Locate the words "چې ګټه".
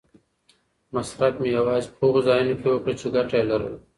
2.99-3.35